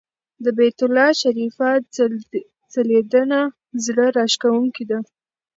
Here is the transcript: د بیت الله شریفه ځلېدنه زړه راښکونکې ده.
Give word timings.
د 0.43 0.45
بیت 0.57 0.79
الله 0.85 1.09
شریفه 1.21 1.69
ځلېدنه 2.73 3.41
زړه 3.85 4.05
راښکونکې 4.17 4.83
ده. 4.89 4.99